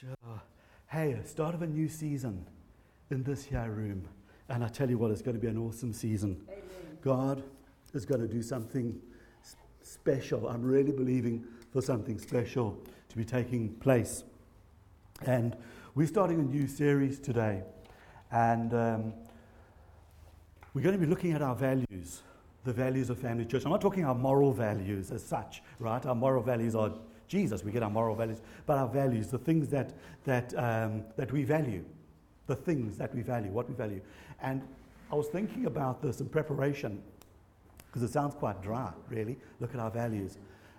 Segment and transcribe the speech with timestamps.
[0.00, 0.40] Sure.
[0.86, 2.46] Hey, start of a new season
[3.10, 4.08] in this here room.
[4.48, 6.40] And I tell you what, it's going to be an awesome season.
[6.48, 6.62] Amen.
[7.02, 7.42] God
[7.92, 8.98] is going to do something
[9.82, 10.48] special.
[10.48, 12.78] I'm really believing for something special
[13.10, 14.24] to be taking place.
[15.26, 15.54] And
[15.94, 17.62] we're starting a new series today.
[18.32, 19.12] And um,
[20.72, 22.22] we're going to be looking at our values,
[22.64, 23.66] the values of family church.
[23.66, 26.06] I'm not talking our moral values as such, right?
[26.06, 26.94] Our moral values are
[27.30, 27.62] Jesus.
[27.62, 29.94] We get our moral values, but our values, the things that,
[30.24, 31.84] that, um, that we value,
[32.48, 34.00] the things that we value, what we value.
[34.42, 34.62] And
[35.12, 37.00] I was thinking about this in preparation
[37.86, 39.38] because it sounds quite dry, really.
[39.60, 40.38] Look at our values.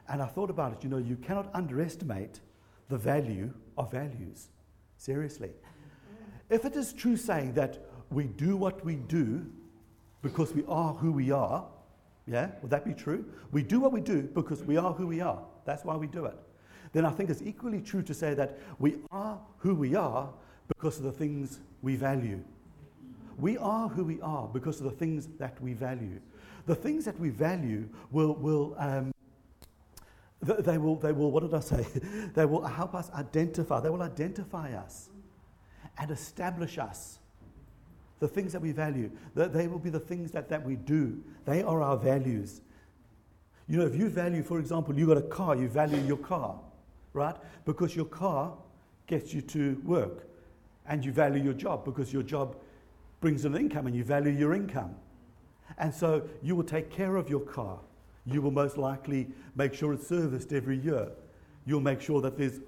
[0.10, 0.84] And I thought about it.
[0.84, 2.42] You know, you cannot underestimate
[2.90, 4.50] the value of values.
[4.98, 5.52] Seriously.
[6.50, 9.46] If it is true saying that we do what we do
[10.22, 11.66] because we are who we are,
[12.28, 13.24] yeah, would that be true?
[13.52, 15.42] We do what we do because we are who we are.
[15.66, 16.38] That's why we do it.
[16.94, 20.30] Then I think it's equally true to say that we are who we are
[20.68, 22.44] because of the things we value.
[23.38, 26.20] We are who we are because of the things that we value.
[26.66, 29.12] The things that we value will, will um,
[30.42, 31.86] they will, they will, what did I say?
[32.34, 35.10] they will help us identify, they will identify us
[35.98, 37.20] and establish us.
[38.20, 41.24] The things that we value, they will be the things that, that we do.
[41.46, 42.62] They are our values.
[43.72, 46.60] You know, if you value, for example, you got a car, you value your car,
[47.14, 47.38] right?
[47.64, 48.54] Because your car
[49.08, 50.28] gets you to work.
[50.88, 52.58] And you value your job because your job
[53.22, 54.94] brings an income and you value your income.
[55.78, 57.80] And so you will take care of your car.
[58.26, 61.08] You will most likely make sure it's serviced every year.
[61.66, 62.60] You'll make sure that there's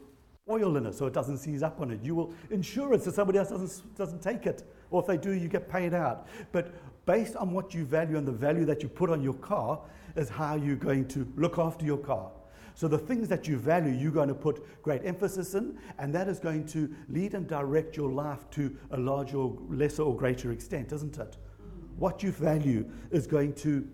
[0.50, 2.00] oil in it so it doesn't seize up on it.
[2.02, 4.64] You will insure it so somebody else doesn't, doesn't take it.
[4.90, 6.30] Or if they do, you get paid out.
[6.54, 6.74] But
[7.06, 9.82] based on what you value and the value that you put on your car
[10.16, 12.32] is how you're going to look after your car.
[12.76, 16.28] So the things that you value, you're going to put great emphasis in, and that
[16.28, 20.52] is going to lead and direct your life to a larger or lesser or greater
[20.52, 21.38] extent, isn't it?
[21.98, 23.88] What you value is going to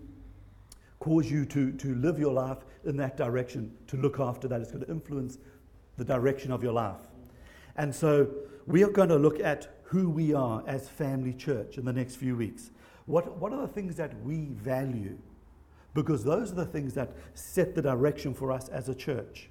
[0.98, 4.60] cause you to, to live your life in that direction, to look after that.
[4.60, 5.38] It's going to influence
[5.96, 7.00] the direction of your life.
[7.76, 8.28] And so
[8.66, 12.16] we are going to look at who we are as family church in the next
[12.16, 12.70] few weeks.
[13.06, 15.18] What, what are the things that we value?
[15.94, 19.50] Because those are the things that set the direction for us as a church.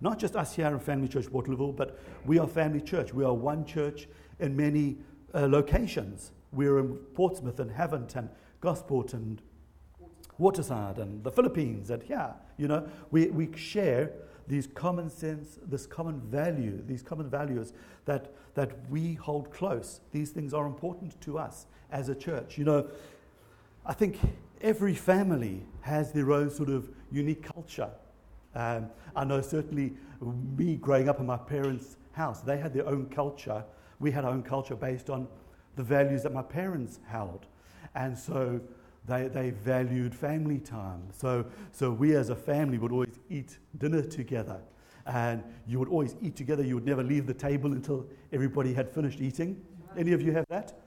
[0.00, 3.12] Not just us here in Family Church Waterlooville, but we are Family Church.
[3.12, 4.08] We are one church
[4.38, 4.96] in many
[5.34, 6.32] uh, locations.
[6.52, 8.30] We're in Portsmouth and Havant and
[8.60, 9.42] Gosport and
[10.38, 12.34] Waterside and the Philippines and here.
[12.56, 14.10] You know, we, we share
[14.48, 17.72] these common sense, this common value, these common values
[18.06, 20.00] that, that we hold close.
[20.12, 22.58] These things are important to us as a church.
[22.58, 22.88] You know,
[23.84, 24.18] I think
[24.60, 27.90] every family has their own sort of unique culture.
[28.54, 29.94] Um, I know certainly
[30.56, 33.64] me growing up in my parents' house, they had their own culture.
[33.98, 35.28] We had our own culture based on
[35.76, 37.46] the values that my parents held.
[37.94, 38.60] And so
[39.06, 41.02] they, they valued family time.
[41.12, 44.60] So, so we as a family would always eat dinner together.
[45.06, 46.62] And you would always eat together.
[46.62, 49.60] You would never leave the table until everybody had finished eating.
[49.96, 50.79] Any of you have that?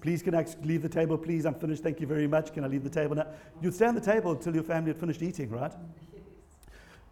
[0.00, 1.18] Please, can I leave the table?
[1.18, 1.82] Please, I'm finished.
[1.82, 2.52] Thank you very much.
[2.52, 3.26] Can I leave the table now?
[3.60, 5.72] You'd stay on the table until your family had finished eating, right?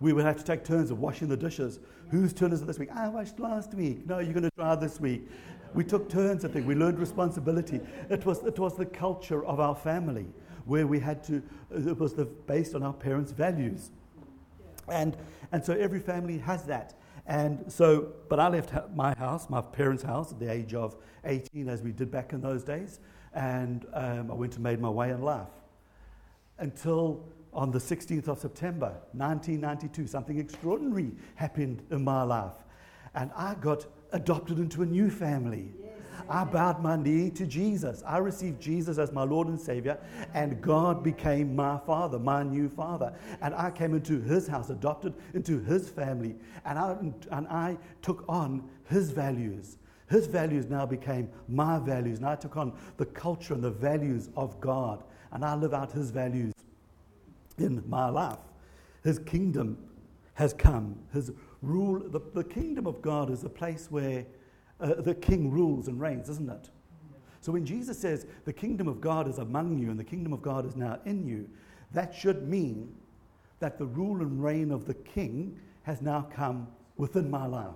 [0.01, 1.81] We would have to take turns of washing the dishes.
[2.11, 2.91] Whose turn is it this week?
[2.95, 4.07] I washed last week.
[4.07, 5.29] No, you're going to try this week.
[5.75, 6.67] We took turns, I think.
[6.67, 7.81] We learned responsibility.
[8.09, 10.27] It was, it was the culture of our family
[10.65, 13.91] where we had to, it was the, based on our parents' values.
[14.89, 15.17] And,
[15.53, 16.95] and so every family has that.
[17.29, 20.97] And so, but I left my house, my parents' house, at the age of
[21.27, 23.01] 18, as we did back in those days,
[23.35, 25.49] and um, I went and made my way in life.
[26.57, 32.55] Until on the 16th of September, 1992, something extraordinary happened in my life.
[33.15, 35.73] And I got adopted into a new family.
[35.79, 35.88] Yes.
[36.29, 38.03] I bowed my knee to Jesus.
[38.07, 39.99] I received Jesus as my Lord and Savior,
[40.35, 43.13] and God became my father, my new father.
[43.41, 46.97] And I came into his house, adopted into his family, and I,
[47.31, 49.79] and I took on his values.
[50.09, 54.31] His values now became my values, and I took on the culture and the values
[54.37, 55.03] of God,
[55.33, 56.55] and I live out his values
[57.59, 58.39] in my life.
[59.05, 59.79] His kingdom
[60.35, 60.99] has come.
[61.13, 61.33] His
[61.63, 64.25] rule, the, the kingdom of God is a place where
[64.81, 66.71] uh, the king rules and reigns, isn't it?
[67.41, 70.43] So when Jesus says the kingdom of God is among you and the kingdom of
[70.43, 71.49] God is now in you,
[71.93, 72.95] that should mean
[73.61, 77.75] that the rule and reign of the king has now come within my life.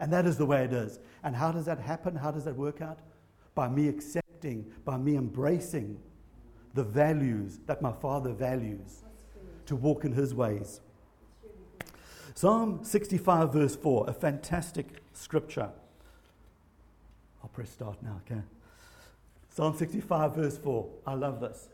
[0.00, 0.98] And that is the way it is.
[1.22, 2.16] And how does that happen?
[2.16, 2.98] How does that work out?
[3.54, 5.98] By me accepting, by me embracing
[6.74, 9.04] the values that my Father values
[9.66, 10.80] to walk in His ways.
[12.34, 15.70] Psalm 65, verse 4, a fantastic scripture.
[17.54, 18.42] Press start now, okay?
[19.48, 20.88] Psalm 65, verse 4.
[21.06, 21.68] I love this.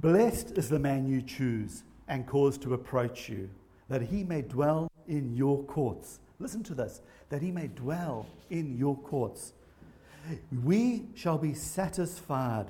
[0.00, 3.48] Blessed is the man you choose and cause to approach you,
[3.88, 6.18] that he may dwell in your courts.
[6.40, 7.00] Listen to this
[7.30, 9.52] that he may dwell in your courts.
[10.64, 12.66] We shall be satisfied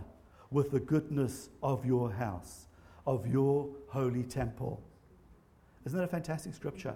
[0.51, 2.67] with the goodness of your house,
[3.07, 4.83] of your holy temple.
[5.85, 6.95] Isn't that a fantastic scripture?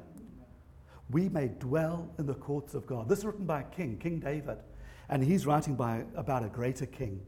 [1.11, 3.09] We may dwell in the courts of God.
[3.09, 4.59] This is written by a king, King David.
[5.09, 7.21] And he's writing by, about a greater king,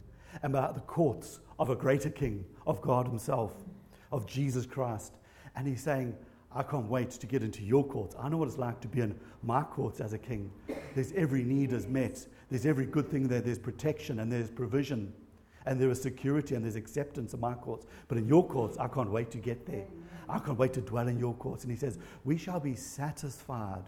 [0.43, 3.53] about the courts of a greater king, of God Himself,
[4.13, 5.15] of Jesus Christ.
[5.57, 6.15] And he's saying,
[6.53, 8.17] I can't wait to get into your courts.
[8.19, 10.51] I know what it's like to be in my courts as a king.
[10.95, 12.27] There's every need is met.
[12.51, 13.41] There's every good thing there.
[13.41, 15.13] There's protection and there's provision
[15.67, 17.87] and there is security and there's acceptance in my courts.
[18.09, 19.87] But in your courts, I can't wait to get there.
[20.29, 21.65] I can't wait to dwell in your courts.
[21.65, 23.85] And he says, We shall be satisfied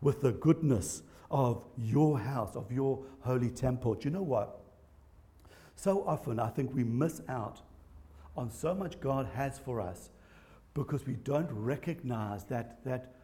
[0.00, 3.94] with the goodness of your house, of your holy temple.
[3.94, 4.60] Do you know what?
[5.74, 7.60] So often, I think we miss out
[8.36, 10.10] on so much God has for us
[10.74, 13.14] because we don't recognize that, that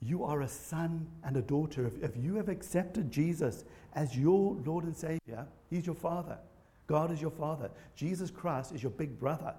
[0.00, 1.86] you are a son and a daughter.
[1.86, 3.64] If, if you have accepted Jesus
[3.94, 6.38] as your Lord and Savior, He's your Father.
[6.86, 7.70] God is your Father.
[7.96, 9.54] Jesus Christ is your big brother.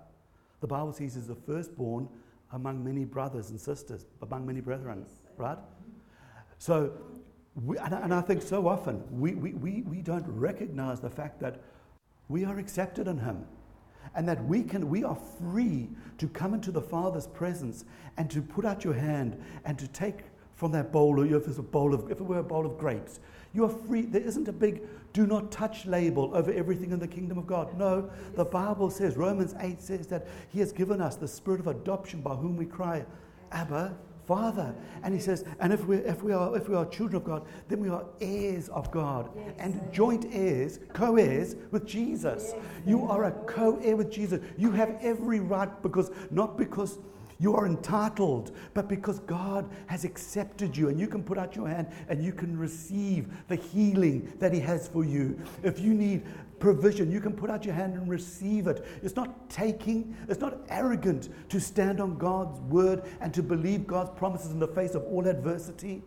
[0.61, 2.07] The Bible says He's the firstborn
[2.53, 5.05] among many brothers and sisters, among many brethren,
[5.37, 5.57] right?
[6.59, 6.93] So,
[7.65, 11.39] we, and, and, I think so often we, we, we, we don't recognize the fact
[11.39, 11.61] that
[12.29, 13.45] we are accepted in Him
[14.15, 17.85] and that we can we are free to come into the father's presence
[18.17, 20.19] and to put out your hand and to take
[20.55, 22.77] from that bowl or if it's a bowl of if it were a bowl of
[22.77, 23.19] grapes
[23.53, 24.01] you are free.
[24.03, 24.83] There isn't a big
[25.13, 27.75] do not touch label over everything in the kingdom of god.
[27.77, 31.67] No the bible says romans 8 says that he has given us the spirit of
[31.67, 33.05] adoption by whom we cry
[33.51, 34.75] abba Father.
[35.03, 37.45] And he says, and if we, if we, are, if we are children of God,
[37.69, 39.55] then we are heirs of God yes.
[39.57, 42.51] and joint heirs, co heirs with Jesus.
[42.53, 42.63] Yes.
[42.85, 44.41] You are a co heir with Jesus.
[44.57, 46.99] You have every right because, not because
[47.39, 51.67] you are entitled, but because God has accepted you and you can put out your
[51.67, 55.39] hand and you can receive the healing that He has for you.
[55.61, 56.23] If you need
[56.59, 58.85] provision, you can put out your hand and receive it.
[59.03, 64.09] It's not taking, it's not arrogant to stand on God's word and to believe God's
[64.17, 66.01] promises in the face of all adversity.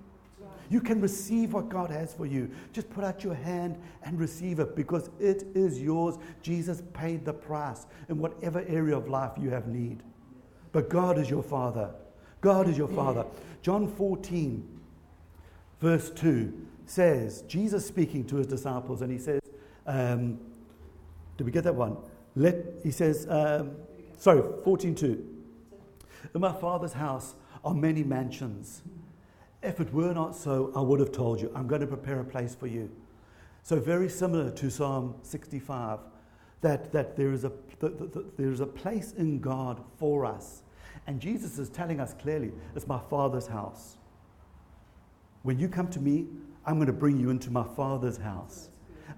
[0.69, 2.49] You can receive what God has for you.
[2.73, 6.17] Just put out your hand and receive it because it is yours.
[6.43, 10.05] Jesus paid the price in whatever area of life you have need.
[10.73, 11.91] But God is your Father.
[12.41, 13.25] God is your Father.
[13.63, 14.67] John 14,
[15.81, 19.41] verse 2 says, Jesus speaking to his disciples, and he says,
[19.87, 20.39] um,
[21.37, 21.97] Did we get that one?
[22.37, 23.73] Let, he says, um,
[24.17, 25.27] sorry, 14 2.
[26.35, 27.35] In my Father's house
[27.65, 28.83] are many mansions.
[29.63, 32.25] If it were not so, I would have told you, I'm going to prepare a
[32.25, 32.91] place for you.
[33.63, 35.99] So, very similar to Psalm 65
[36.61, 40.63] that, that there, is a, that, that there is a place in God for us.
[41.07, 43.97] And Jesus is telling us clearly, it's my Father's house.
[45.43, 46.27] When you come to me,
[46.67, 48.69] I'm going to bring you into my Father's house.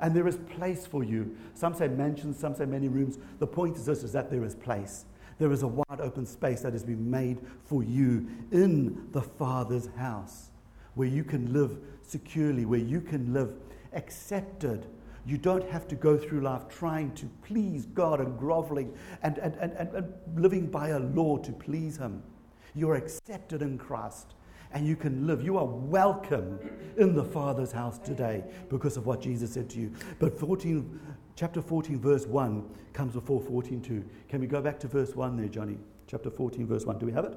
[0.00, 1.36] And there is place for you.
[1.54, 3.18] Some say mansions, some say many rooms.
[3.38, 5.04] The point is this is that there is place.
[5.38, 9.88] There is a wide open space that has been made for you in the Father's
[9.96, 10.50] house
[10.94, 13.52] where you can live securely, where you can live
[13.92, 14.86] accepted
[15.24, 19.54] you don't have to go through life trying to please God and groveling and, and,
[19.56, 22.22] and, and, living by a law to please Him.
[22.74, 24.34] You're accepted in Christ
[24.72, 25.42] and you can live.
[25.42, 26.58] You are welcome
[26.96, 29.92] in the Father's house today because of what Jesus said to you.
[30.18, 31.00] But 14,
[31.36, 34.04] chapter 14, verse 1 comes before 14.2.
[34.28, 35.78] Can we go back to verse 1 there, Johnny?
[36.06, 36.98] Chapter 14, verse 1.
[36.98, 37.34] Do we have it?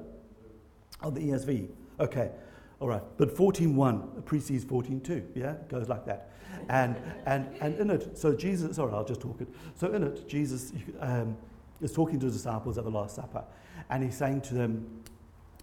[1.02, 1.68] On the ESV.
[2.00, 2.30] Okay.
[2.80, 3.02] All right.
[3.16, 5.24] But 14.1 precedes 14.2.
[5.34, 5.54] Yeah?
[5.68, 6.30] Goes like that.
[6.68, 9.48] And, and, and in it, so Jesus, sorry, I'll just talk it.
[9.74, 11.36] So in it, Jesus um,
[11.80, 13.44] is talking to his disciples at the Last Supper,
[13.90, 15.02] and he's saying to them,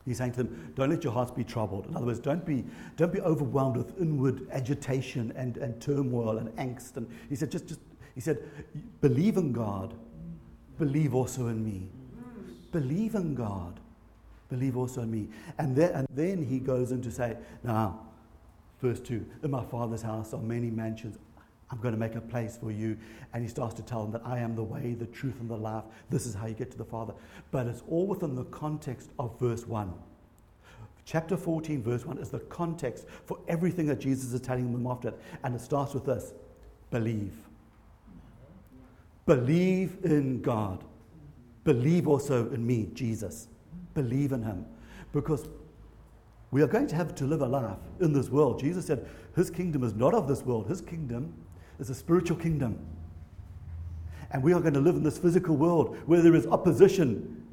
[0.06, 1.88] He's saying to them, don't let your hearts be troubled.
[1.88, 2.66] In other words, don't be,
[2.98, 6.98] don't be overwhelmed with inward agitation and, and turmoil and angst.
[6.98, 7.80] And he said, just, just,
[8.14, 8.40] he said,
[9.00, 9.94] believe in God,
[10.78, 11.88] believe also in me.
[12.74, 13.80] Believe in God,
[14.54, 15.28] believe also in me.
[15.58, 18.00] And then, and then he goes in to say, now,
[18.80, 21.18] verse 2 In my Father's house are many mansions.
[21.72, 22.96] I'm going to make a place for you.
[23.34, 25.58] And he starts to tell them that I am the way, the truth, and the
[25.58, 25.86] life.
[26.12, 27.14] This is how you get to the Father.
[27.50, 29.92] But it's all within the context of verse 1.
[31.04, 35.10] Chapter 14, verse 1 is the context for everything that Jesus is telling them after
[35.10, 35.20] it.
[35.44, 36.32] And it starts with this
[36.92, 37.34] believe.
[39.26, 40.84] Believe in God.
[41.64, 43.48] Believe also in me, Jesus.
[43.94, 44.66] Believe in Him.
[45.12, 45.48] Because
[46.54, 48.60] We are going to have to live a life in this world.
[48.60, 51.34] Jesus said, His kingdom is not of this world, His kingdom
[51.80, 52.78] is a spiritual kingdom.
[54.30, 57.44] And we are going to live in this physical world where there is opposition.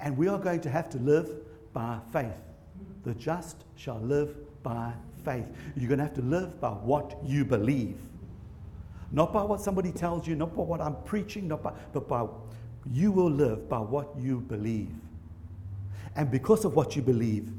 [0.00, 1.30] And we are going to have to live
[1.74, 2.40] by faith.
[3.04, 5.46] The just shall live by faith.
[5.76, 7.98] You're going to have to live by what you believe.
[9.12, 12.26] Not by what somebody tells you, not by what I'm preaching, not by, but by
[12.90, 14.88] you will live by what you believe.
[16.16, 17.52] And because of what you believe,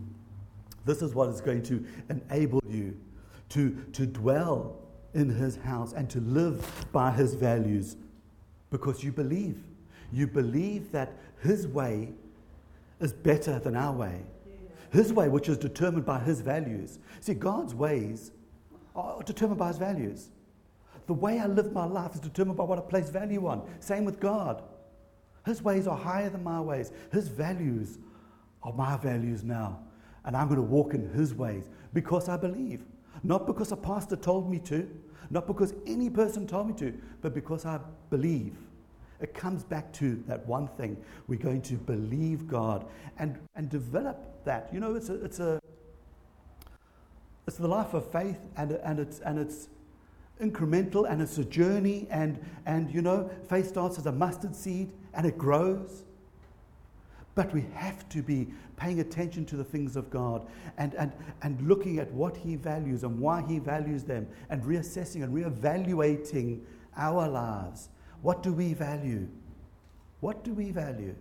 [0.86, 2.98] this is what is going to enable you
[3.50, 4.80] to, to dwell
[5.14, 7.96] in his house and to live by his values
[8.70, 9.64] because you believe.
[10.12, 12.10] You believe that his way
[13.00, 14.22] is better than our way.
[14.92, 17.00] His way, which is determined by his values.
[17.20, 18.32] See, God's ways
[18.96, 20.30] are determined by his values.
[21.08, 23.68] The way I live my life is determined by what I place value on.
[23.80, 24.64] Same with God.
[25.46, 26.92] His ways are higher than my ways.
[27.12, 28.00] His values
[28.64, 29.80] are my values now.
[30.26, 32.82] And I'm going to walk in His ways because I believe.
[33.24, 34.90] Not because a pastor told me to,
[35.30, 38.56] not because any person told me to, but because I believe.
[39.20, 40.98] It comes back to that one thing.
[41.28, 42.86] We're going to believe God
[43.18, 44.70] and, and develop that.
[44.72, 45.60] You know, it's a, it's a
[47.48, 49.70] it's the life of faith and, and, it's, and it's
[50.42, 54.92] incremental and it's a journey and, and you know, faith starts as a mustard seed
[55.14, 56.04] and it grows.
[57.38, 60.48] But we have to be paying attention to the things of God
[60.80, 61.12] and, and,
[61.44, 66.62] and looking at what He values and why He values them and reassessing and reevaluating
[66.98, 67.90] our lives.
[68.24, 69.28] What do we value?
[70.20, 71.14] What do we value?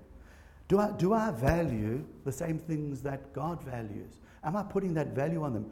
[0.68, 4.16] Do I, do I value the same things that God values?
[4.42, 5.70] Am I putting that value on them?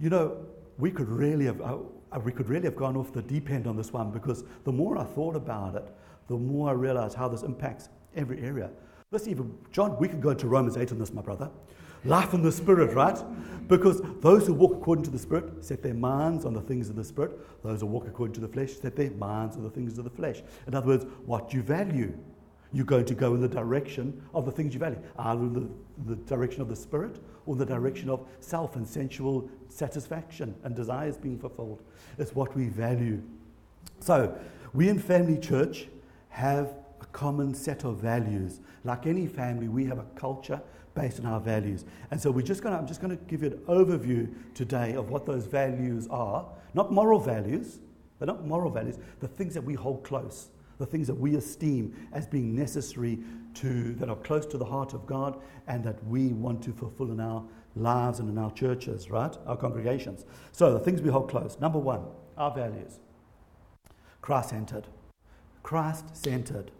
[0.00, 0.38] You know,
[0.78, 1.76] we could really have, uh,
[2.24, 4.96] we could really have gone off the deep end on this one because the more
[4.96, 5.84] I thought about it,
[6.28, 8.70] the more I realized how this impacts every area.
[9.14, 11.48] Let's even, John, we could go into Romans 8 on this, my brother.
[12.04, 13.16] Life in the Spirit, right?
[13.68, 16.96] Because those who walk according to the Spirit set their minds on the things of
[16.96, 17.38] the Spirit.
[17.62, 20.10] Those who walk according to the flesh set their minds on the things of the
[20.10, 20.42] flesh.
[20.66, 22.12] In other words, what you value.
[22.72, 25.68] You're going to go in the direction of the things you value, either the,
[26.06, 31.16] the direction of the Spirit or the direction of self and sensual satisfaction and desires
[31.16, 31.84] being fulfilled.
[32.18, 33.22] It's what we value.
[34.00, 34.36] So,
[34.72, 35.86] we in Family Church
[36.30, 36.74] have
[37.14, 38.60] common set of values.
[38.82, 40.60] Like any family, we have a culture
[40.94, 41.86] based on our values.
[42.10, 44.94] And so we're just going to, I'm just going to give you an overview today
[44.94, 46.46] of what those values are.
[46.74, 47.78] Not moral values,
[48.18, 51.94] they're not moral values, the things that we hold close, the things that we esteem
[52.12, 53.20] as being necessary
[53.54, 57.12] to, that are close to the heart of God and that we want to fulfill
[57.12, 57.44] in our
[57.76, 59.36] lives and in our churches, right?
[59.46, 60.24] Our congregations.
[60.50, 61.56] So the things we hold close.
[61.60, 62.02] Number one,
[62.36, 62.98] our values.
[64.20, 64.88] Christ centered.
[65.62, 66.72] Christ centered.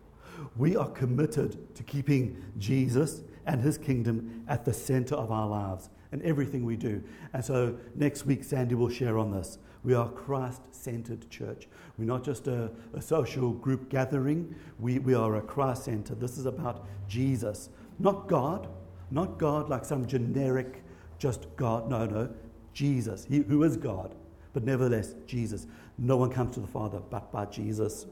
[0.57, 5.91] We are committed to keeping Jesus and his kingdom at the center of our lives
[6.13, 7.03] and everything we do.
[7.33, 9.59] And so next week, Sandy will share on this.
[9.83, 11.69] We are Christ centered church.
[11.99, 16.21] We're not just a, a, social group gathering, we, we are a Christ centered.
[16.21, 18.69] This is about Jesus, not God,
[19.11, 20.83] not God like some generic,
[21.19, 21.91] just God.
[21.91, 22.31] No, no,
[22.73, 24.15] Jesus, he, who is God,
[24.55, 25.67] but nevertheless, Jesus.
[25.99, 28.07] No one comes to the Father but by Jesus.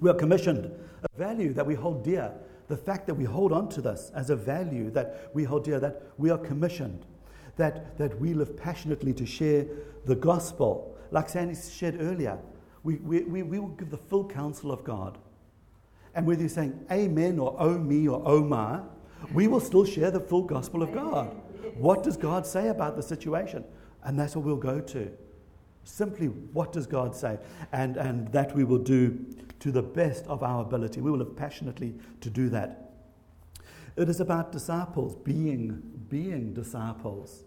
[0.00, 0.70] We are commissioned,
[1.02, 2.32] a value that we hold dear.
[2.68, 5.80] The fact that we hold on to this as a value that we hold dear,
[5.80, 7.06] that we are commissioned,
[7.56, 9.66] that, that we live passionately to share
[10.04, 10.96] the gospel.
[11.10, 12.38] Like Sandy shared earlier,
[12.82, 15.18] we, we, we, we will give the full counsel of God.
[16.14, 18.80] And whether you're saying amen or oh me or oh my,
[19.32, 21.34] we will still share the full gospel of God.
[21.76, 23.64] What does God say about the situation?
[24.04, 25.10] And that's what we'll go to.
[25.88, 27.38] Simply, what does God say?
[27.72, 29.24] And, and that we will do
[29.60, 31.00] to the best of our ability.
[31.00, 32.92] We will live passionately to do that.
[33.96, 37.42] It is about disciples being, being disciples.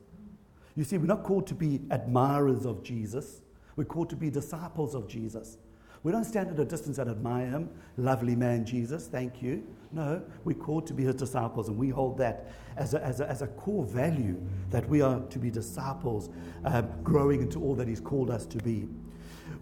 [0.75, 3.41] You see, we're not called to be admirers of Jesus,
[3.75, 5.57] we're called to be disciples of Jesus.
[6.03, 7.70] We don't stand at a distance and admire him.
[7.98, 9.63] Lovely man, Jesus, thank you.
[9.91, 13.29] No, we're called to be his disciples, and we hold that as a, as a,
[13.29, 16.29] as a core value that we are to be disciples,
[16.65, 18.88] uh, growing into all that he's called us to be.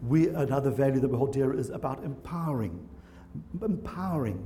[0.07, 2.87] We, another value that we hold dear is about empowering.
[3.61, 4.41] Empowering.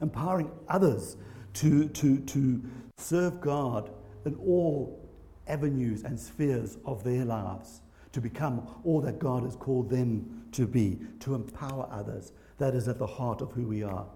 [0.00, 1.16] Empowering others
[1.54, 2.62] to, to, to
[2.96, 3.90] serve God
[4.24, 5.08] in all
[5.48, 7.80] avenues and spheres of their lives,
[8.12, 12.32] to become all that God has called them to be, to empower others.
[12.58, 14.06] That is at the heart of who we are.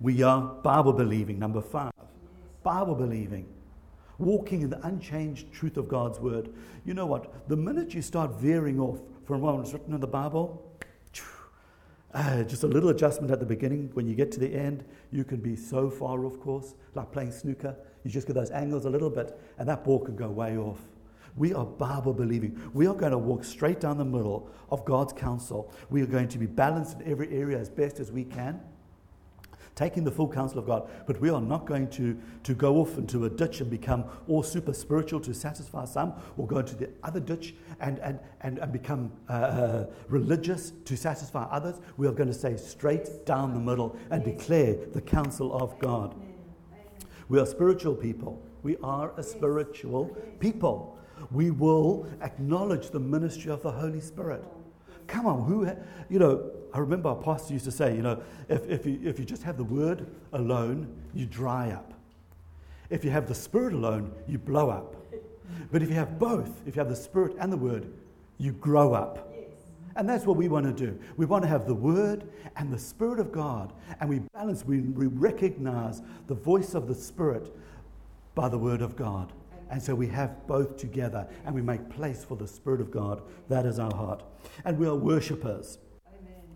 [0.00, 1.92] We are Bible believing, number five.
[2.62, 3.46] Bible believing.
[4.18, 6.52] Walking in the unchanged truth of God's word.
[6.84, 7.48] You know what?
[7.48, 10.68] The minute you start veering off from what was written in the Bible,
[12.14, 13.90] uh, just a little adjustment at the beginning.
[13.94, 17.32] When you get to the end, you can be so far off course, like playing
[17.32, 17.74] snooker.
[18.04, 20.80] You just get those angles a little bit, and that ball can go way off.
[21.36, 22.60] We are Bible believing.
[22.74, 25.72] We are going to walk straight down the middle of God's counsel.
[25.90, 28.60] We are going to be balanced in every area as best as we can
[29.74, 30.88] taking the full counsel of God.
[31.06, 34.42] But we are not going to, to go off into a ditch and become all
[34.42, 38.72] super spiritual to satisfy some, or go into the other ditch and, and, and, and
[38.72, 41.80] become uh, uh religious to satisfy others.
[41.96, 46.14] We are going to stay straight down the middle and declare the counsel of God.
[47.28, 48.42] We are spiritual people.
[48.62, 50.98] We are a spiritual people.
[51.30, 54.44] We will acknowledge the ministry of the Holy Spirit.
[55.06, 55.76] Come on, who, ha-
[56.08, 59.18] you know, I remember our pastor used to say, you know, if, if, you, if
[59.18, 61.92] you just have the word alone, you dry up.
[62.88, 64.96] If you have the spirit alone, you blow up.
[65.70, 67.92] But if you have both, if you have the spirit and the word,
[68.38, 69.32] you grow up.
[69.96, 70.98] And that's what we want to do.
[71.16, 72.24] We want to have the Word
[72.56, 76.94] and the Spirit of God, and we balance, we, we recognize the voice of the
[76.94, 77.54] Spirit
[78.34, 79.32] by the Word of God.
[79.72, 83.22] And so we have both together, and we make place for the Spirit of God.
[83.48, 84.22] That is our heart.
[84.66, 85.78] And we are worshippers.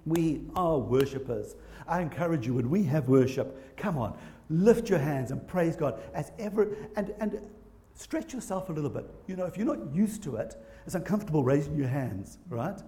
[0.05, 1.57] We are worshippers.
[1.89, 4.19] I encourage you, when we have worship, come on,
[4.51, 7.41] lift your hands and praise God as ever, and, and
[7.95, 9.09] stretch yourself a little bit.
[9.27, 10.55] You know, if you're not used to it,
[10.85, 12.79] it's uncomfortable raising your hands, right?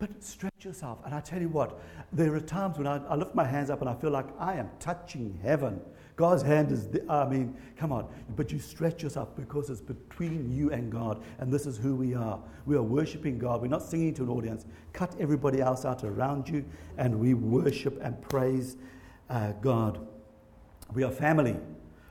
[0.00, 0.98] But stretch yourself.
[1.04, 1.78] And I tell you what,
[2.12, 4.54] there are times when I, I lift my hands up and I feel like I
[4.54, 5.80] am touching heaven.
[6.16, 8.06] God's hand is, the, I mean, come on.
[8.36, 11.22] But you stretch yourself because it's between you and God.
[11.38, 12.38] And this is who we are.
[12.66, 13.62] We are worshiping God.
[13.62, 14.66] We're not singing to an audience.
[14.92, 16.64] Cut everybody else out around you,
[16.98, 18.76] and we worship and praise
[19.30, 20.06] uh, God.
[20.92, 21.56] We are family.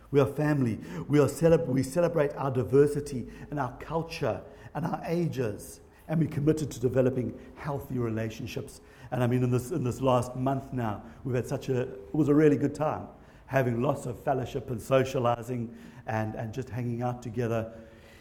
[0.09, 0.79] We are family.
[1.07, 4.41] We, are celeb- we celebrate our diversity and our culture
[4.73, 5.79] and our ages.
[6.07, 8.81] And we're committed to developing healthy relationships.
[9.11, 12.13] And I mean, in this, in this last month now, we've had such a, it
[12.13, 13.07] was a really good time
[13.51, 15.69] having lots of fellowship and socializing
[16.07, 17.69] and, and just hanging out together,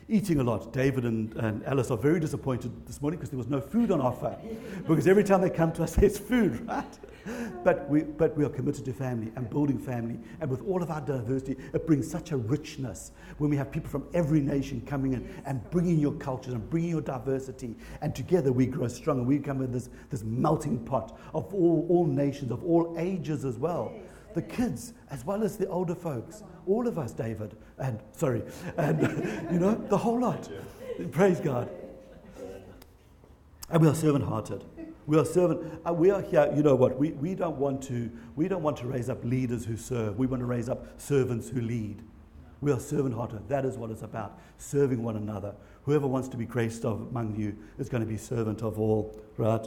[0.08, 0.72] eating a lot.
[0.72, 4.00] David and, and Alice are very disappointed this morning because there was no food on
[4.00, 4.37] offer.
[4.88, 6.99] because every time they come to us, there's food, right?
[7.62, 10.19] But we, but we are committed to family and building family.
[10.40, 13.88] And with all of our diversity, it brings such a richness when we have people
[13.88, 17.76] from every nation coming in and bringing your cultures and bringing your diversity.
[18.00, 21.86] And together we grow strong and we come in this, this melting pot of all,
[21.88, 23.93] all nations, of all ages as well
[24.34, 26.43] the kids as well as the older folks.
[26.66, 28.43] All of us, David, and sorry,
[28.76, 29.00] and
[29.50, 30.49] you know, the whole lot.
[31.10, 31.71] Praise God.
[33.71, 34.64] And we are servant hearted.
[35.06, 35.80] We are servant.
[35.86, 36.52] Uh, we are here.
[36.54, 36.99] You know what?
[36.99, 38.10] We, we don't want to.
[38.36, 40.19] We don't want to raise up leaders who serve.
[40.19, 42.02] We want to raise up servants who lead.
[42.60, 43.49] We are servant hearted.
[43.49, 44.38] That is what it's about.
[44.58, 45.54] Serving one another.
[45.84, 49.19] Whoever wants to be graced of among you is going to be servant of all.
[49.36, 49.66] Right?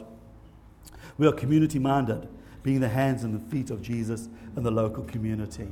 [1.18, 2.28] We are community minded
[2.64, 5.68] being the hands and the feet of Jesus in the local community.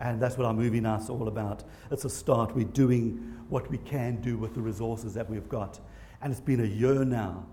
[0.00, 1.62] And that's what our movie night's all about.
[1.90, 2.56] It's a start.
[2.56, 5.78] We're doing what we can do with the resources that we've got.
[6.22, 7.46] And it's been a year now.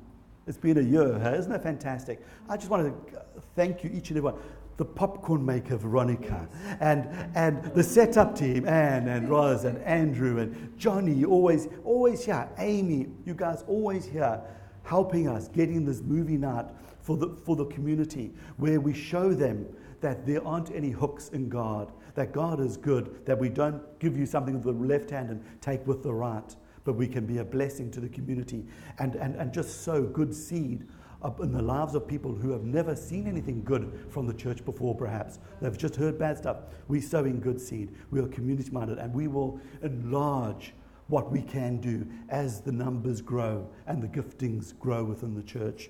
[0.47, 1.19] It's been a year.
[1.19, 1.37] Hey?
[1.37, 2.25] Isn't that fantastic?
[2.47, 3.21] I just want to
[3.57, 4.41] thank you, each and every one.
[4.77, 6.47] The popcorn maker, Veronica,
[6.79, 12.47] and, and the setup team, Anne and Roz and Andrew and Johnny, always, always here.
[12.59, 14.39] Amy, you guys always here
[14.83, 16.67] helping us getting this movie night
[17.07, 19.65] for the, for the community, where we show them
[20.01, 24.17] that there aren't any hooks in God, that God is good, that we don't give
[24.17, 27.37] you something with the left hand and take with the right, but we can be
[27.37, 28.65] a blessing to the community
[28.99, 30.85] and, and, and just sow good seed
[31.21, 34.65] up in the lives of people who have never seen anything good from the church
[34.65, 35.39] before, perhaps.
[35.61, 36.57] They've just heard bad stuff.
[36.89, 37.95] We're sowing good seed.
[38.11, 40.73] We are community minded and we will enlarge
[41.07, 45.89] what we can do as the numbers grow and the giftings grow within the church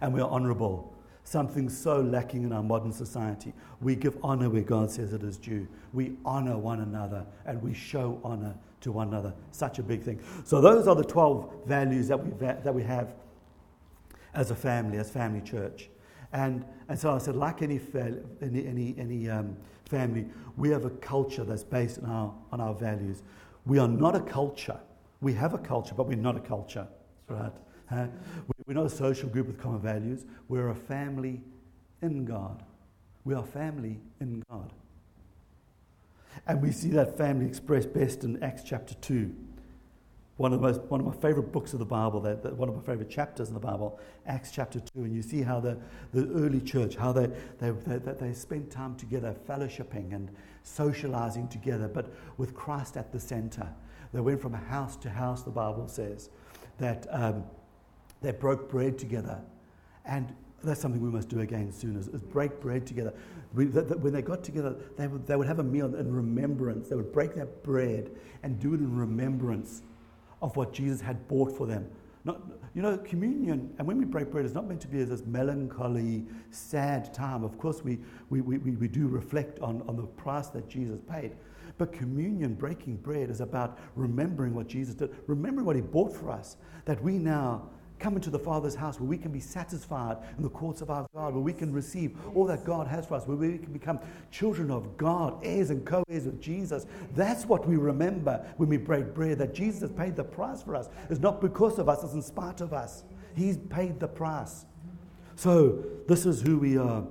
[0.00, 0.94] and we are honorable.
[1.24, 3.52] Something so lacking in our modern society.
[3.80, 5.68] We give honor where God says it is due.
[5.92, 9.34] We honor one another and we show honor to one another.
[9.50, 10.20] Such a big thing.
[10.44, 13.14] So, those are the 12 values that we, that we have
[14.34, 15.90] as a family, as family church.
[16.32, 17.80] And, and so I said, like any,
[18.40, 19.56] any, any, any um,
[19.86, 23.22] family, we have a culture that's based on our, on our values.
[23.66, 24.78] We are not a culture.
[25.20, 26.86] We have a culture, but we're not a culture,
[27.28, 27.52] right?
[28.68, 30.26] We're not a social group with common values.
[30.46, 31.40] We're a family
[32.02, 32.62] in God.
[33.24, 34.74] We are family in God.
[36.46, 39.34] And we see that family expressed best in Acts chapter 2.
[40.36, 42.76] One of, most, one of my favorite books of the Bible, that, that, one of
[42.76, 44.86] my favorite chapters in the Bible, Acts chapter 2.
[44.96, 45.78] And you see how the,
[46.12, 47.28] the early church, how they,
[47.58, 50.30] they, they, they spent time together, fellowshipping and
[50.62, 53.66] socializing together, but with Christ at the center.
[54.12, 56.28] They went from house to house, the Bible says,
[56.78, 57.44] that um,
[58.20, 59.40] they broke bread together.
[60.04, 63.14] And that's something we must do again soon is, is break bread together.
[63.54, 66.88] We, when they got together, they would, they would have a meal in remembrance.
[66.88, 68.10] They would break that bread
[68.42, 69.82] and do it in remembrance
[70.42, 71.88] of what Jesus had bought for them.
[72.24, 72.40] Not,
[72.74, 76.26] you know, communion, and when we break bread, it's not meant to be this melancholy,
[76.50, 77.44] sad time.
[77.44, 81.32] Of course, we, we, we, we do reflect on, on the price that Jesus paid.
[81.78, 86.30] But communion, breaking bread, is about remembering what Jesus did, remembering what he bought for
[86.30, 90.42] us, that we now come into the Father's house where we can be satisfied in
[90.42, 93.26] the courts of our God, where we can receive all that God has for us,
[93.26, 93.98] where we can become
[94.30, 96.86] children of God, heirs and co heirs with Jesus.
[97.14, 100.74] That's what we remember when we break bread, that Jesus has paid the price for
[100.74, 100.88] us.
[101.10, 103.04] It's not because of us, it's in spite of us.
[103.34, 104.64] He's paid the price.
[105.36, 107.04] So, this is who we are.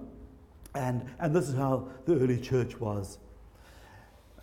[0.75, 3.17] And, and this is how the early church was.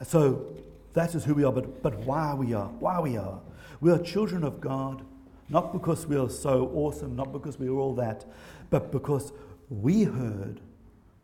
[0.03, 0.47] So,
[0.95, 2.69] that is who we are, but, but why we are.
[2.69, 3.41] Why we are.
[3.81, 5.05] We are children of God
[5.49, 8.25] not because we are so awesome, not because we are all that,
[8.71, 9.33] but because
[9.69, 10.61] we heard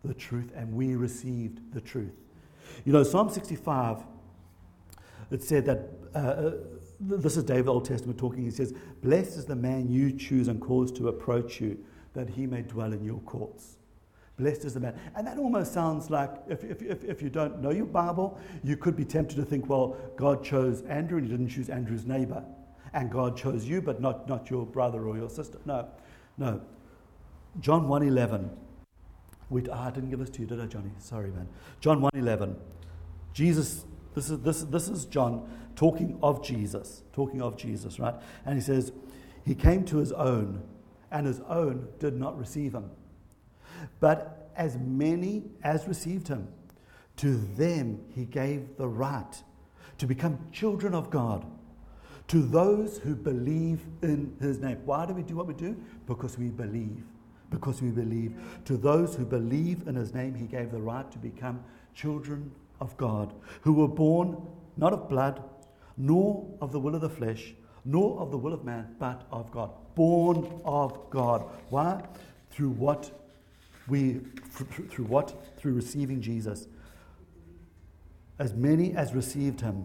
[0.05, 2.13] the truth and we received the truth.
[2.85, 3.99] You know, Psalm 65,
[5.31, 6.53] it said that, uh, uh
[7.01, 8.45] this is David, Old Testament talking.
[8.45, 11.79] He says, Blessed is the man you choose and cause to approach you,
[12.13, 13.79] that he may dwell in your courts.
[14.39, 14.99] Blessed is the man.
[15.15, 18.77] And that almost sounds like, if, if, if, if, you don't know your Bible, you
[18.77, 22.43] could be tempted to think, well, God chose Andrew and he didn't choose Andrew's neighbor
[22.93, 25.59] and God chose you, but not, not your brother or your sister.
[25.65, 25.89] No,
[26.39, 26.61] no.
[27.61, 28.49] John 1.11.
[29.49, 30.91] We, oh, ah, I didn't give this to you, did I, Johnny?
[30.99, 31.49] Sorry, man.
[31.81, 32.55] John 1.11.
[33.33, 38.15] Jesus, this is, this, this is John talking of Jesus, talking of Jesus, right?
[38.45, 38.93] And he says,
[39.45, 40.63] He came to his own,
[41.11, 42.91] and his own did not receive him.
[43.99, 46.49] But as many as received him,
[47.17, 49.43] to them he gave the right
[49.99, 51.45] to become children of God
[52.31, 54.79] to those who believe in his name.
[54.85, 55.75] Why do we do what we do?
[56.07, 57.03] Because we believe.
[57.51, 58.37] Because we believe.
[58.67, 62.97] To those who believe in his name, he gave the right to become children of
[62.97, 64.41] God, who were born
[64.77, 65.43] not of blood,
[65.97, 67.53] nor of the will of the flesh,
[67.85, 69.73] nor of the will of man, but of God.
[69.97, 71.45] Born of God.
[71.69, 72.01] Why?
[72.53, 73.11] Through what
[73.89, 74.21] we
[74.53, 75.59] through what?
[75.59, 76.69] Through receiving Jesus.
[78.39, 79.85] As many as received him,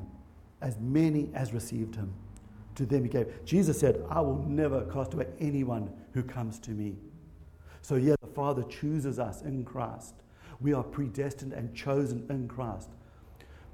[0.61, 2.13] as many as received him
[2.75, 3.45] to them he gave.
[3.45, 6.97] Jesus said, I will never cast away anyone who comes to me.
[7.81, 10.15] So, yeah, the Father chooses us in Christ.
[10.59, 12.89] We are predestined and chosen in Christ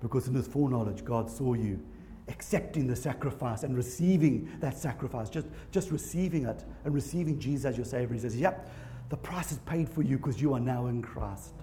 [0.01, 1.79] because in his foreknowledge, God saw you
[2.27, 7.77] accepting the sacrifice and receiving that sacrifice, just, just receiving it and receiving Jesus as
[7.77, 8.15] your Savior.
[8.15, 8.69] He says, Yep,
[9.09, 11.53] the price is paid for you because you are now in Christ.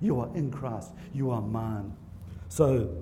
[0.00, 0.92] You are in Christ.
[1.14, 1.94] You are mine.
[2.48, 2.94] So,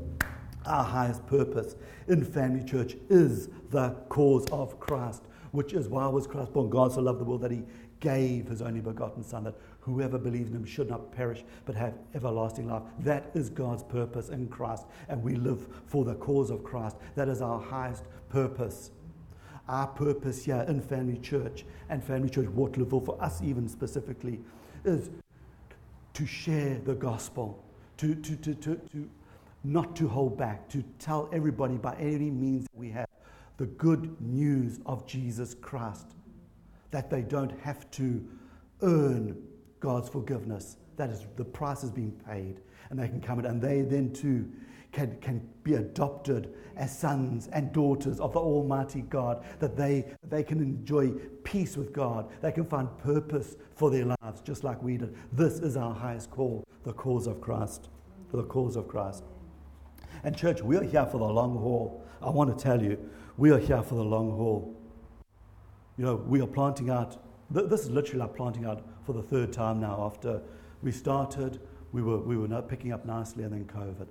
[0.67, 1.77] our highest purpose
[2.09, 5.23] in family church is the cause of Christ,
[5.53, 6.71] which is why was Christ born?
[6.71, 7.63] God so loved the world that he
[8.01, 11.95] gave his only begotten Son, that whoever believes in him should not perish but have
[12.15, 12.83] everlasting life.
[13.01, 16.97] That is God's purpose in Christ, and we live for the cause of Christ.
[17.15, 18.91] That is our highest purpose.
[19.69, 24.41] Our purpose here in Family Church and Family Church what Waterlooville, for us even specifically,
[24.85, 25.09] is
[26.13, 27.65] to share the gospel,
[27.97, 29.11] to, to, to, to, to
[29.65, 33.09] not to hold back, to tell everybody by any means that we have
[33.57, 36.07] the good news of Jesus Christ,
[36.91, 38.25] that they don't have to
[38.83, 39.43] earn
[39.81, 40.77] God's forgiveness.
[40.97, 44.13] That is, the price has been paid, and they can come in, and they then
[44.13, 44.51] too
[44.93, 50.43] can, can be adopted as sons and daughters of the Almighty God, that they, they
[50.43, 51.11] can enjoy
[51.43, 55.15] peace with God, they can find purpose for their lives, just like we did.
[55.33, 57.89] This is our highest call, the cause of Christ.
[58.33, 59.23] The cause of Christ.
[60.25, 62.03] And, church, we are here for the long haul.
[62.23, 62.99] I want to tell you,
[63.37, 64.75] we are here for the long haul.
[65.99, 69.53] You know, we are planting out, this is literally like planting out for the third
[69.53, 70.41] time now after
[70.83, 71.61] we started.
[71.93, 74.09] We were, we were picking up nicely and then COVID.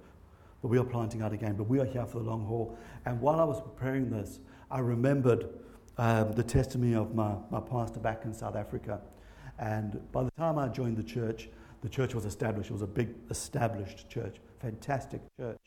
[0.61, 1.55] But we are planting out again.
[1.55, 2.77] But we are here for the long haul.
[3.05, 5.49] And while I was preparing this, I remembered
[5.97, 9.01] um, the testimony of my, my pastor back in South Africa.
[9.57, 11.49] And by the time I joined the church,
[11.81, 12.69] the church was established.
[12.69, 15.57] It was a big established church, fantastic church.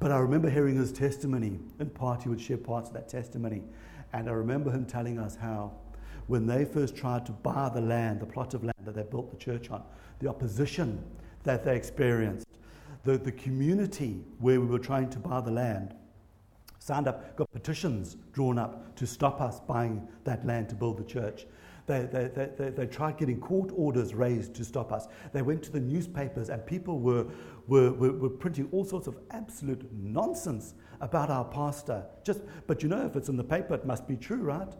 [0.00, 1.60] But I remember hearing his testimony.
[1.78, 3.62] In part, he would share parts of that testimony.
[4.12, 5.72] And I remember him telling us how,
[6.26, 9.30] when they first tried to buy the land, the plot of land that they built
[9.30, 9.82] the church on,
[10.18, 11.04] the opposition
[11.44, 12.46] that they experienced,
[13.04, 15.94] the, the community where we were trying to buy the land
[16.78, 21.04] signed up, got petitions drawn up to stop us buying that land to build the
[21.04, 21.46] church.
[21.86, 25.08] They, they, they, they, tried getting court orders raised to stop us.
[25.32, 27.26] They went to the newspapers, and people were,
[27.70, 32.04] were, were, were printing all sorts of absolute nonsense about our pastor.
[32.24, 34.72] Just, but you know, if it's in the paper, it must be true, right?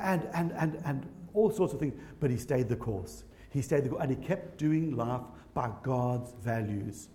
[0.00, 3.22] And, and, and, and all sorts of things, but he stayed the course.
[3.50, 5.20] He stayed the course, and he kept doing life
[5.54, 7.08] by God's values.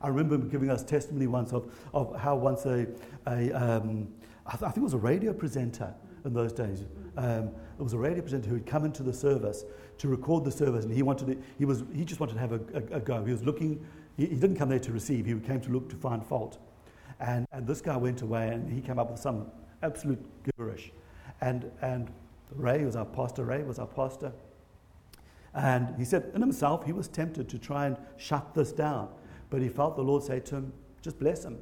[0.00, 2.86] I remember him giving us testimony once of, of how once a,
[3.26, 4.06] a um,
[4.46, 5.92] I, th- I, think it was a radio presenter
[6.24, 6.84] in those days.
[7.16, 9.64] Um, it was a radio presenter who had come into the service
[9.98, 12.52] to record the service, and he wanted to, he was he just wanted to have
[12.52, 13.24] a, a, a go.
[13.24, 13.84] He was looking.
[14.18, 15.24] He, he, didn't come there to receive.
[15.24, 16.58] He came to look to find fault.
[17.20, 19.46] And, and this guy went away, and he came up with some
[19.82, 20.92] absolute gibberish.
[21.40, 22.10] And and
[22.54, 23.44] Ray was our pastor.
[23.44, 24.32] Ray was our pastor.
[25.54, 29.08] And he said in himself, he was tempted to try and shut this down.
[29.50, 31.58] But he felt the Lord say to him, just bless him.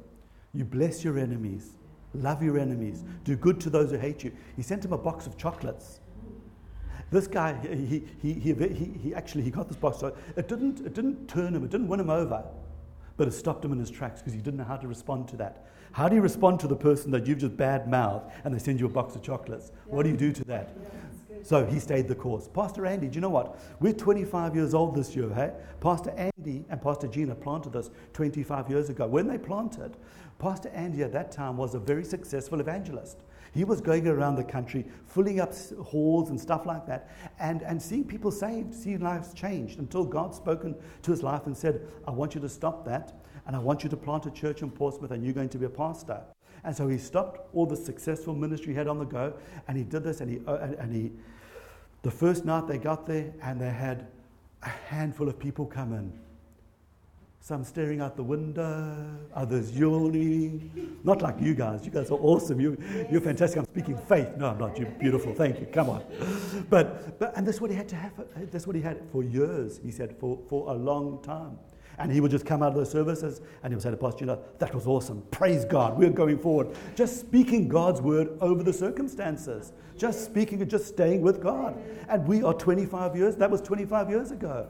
[0.53, 1.71] You bless your enemies.
[2.13, 3.03] Love your enemies.
[3.23, 4.31] Do good to those who hate you.
[4.55, 5.99] He sent him a box of chocolates.
[7.09, 9.99] This guy, he, he, he, he, he actually he got this box.
[9.99, 12.43] So it didn't, it didn't turn him, it didn't win him over,
[13.15, 15.37] but it stopped him in his tracks because he didn't know how to respond to
[15.37, 15.67] that.
[15.93, 18.79] How do you respond to the person that you've just bad mouthed and they send
[18.79, 19.71] you a box of chocolates?
[19.85, 20.75] What do you do to that?
[21.43, 22.49] So he stayed the course.
[22.53, 23.57] Pastor Andy, do you know what?
[23.79, 25.53] We're 25 years old this year, hey?
[25.79, 29.07] Pastor Andy and Pastor Gina planted this 25 years ago.
[29.07, 29.95] When they planted,
[30.39, 33.23] Pastor Andy at that time was a very successful evangelist.
[33.57, 35.51] He was going around the country, filling up
[35.83, 40.35] halls and stuff like that, and, and seeing people saved, seeing lives changed until God
[40.35, 43.83] spoken to his life and said, I want you to stop that, and I want
[43.83, 46.21] you to plant a church in Portsmouth, and you're going to be a pastor.
[46.63, 49.33] And so he stopped all the successful ministry he had on the go,
[49.67, 51.11] and he did this, and he, uh, and, and he
[52.03, 54.05] the first night they got there, and they had
[54.61, 56.13] a handful of people come in
[57.47, 60.99] some staring out the window, others yawning.
[61.05, 61.85] Not like you guys.
[61.85, 62.59] You guys are awesome.
[62.59, 62.77] You,
[63.09, 63.59] you're fantastic.
[63.59, 64.27] I'm speaking faith.
[64.35, 64.77] No, I'm not.
[64.77, 65.33] You're beautiful.
[65.33, 65.65] Thank you.
[65.67, 66.03] Come on.
[66.69, 68.11] But, but and that's what he had to have.
[68.51, 69.79] That's what he had for years.
[69.81, 71.57] He said for, for a long time.
[71.99, 74.25] And he would just come out of those services and he would say to Pastor,
[74.25, 75.23] you know, that was awesome.
[75.31, 75.97] Praise God.
[75.97, 76.75] We're going forward.
[76.95, 79.71] Just speaking God's word over the circumstances.
[79.95, 81.81] Just speaking and just staying with God.
[82.09, 83.37] And we are 25 years.
[83.37, 84.67] That was 25 years ago.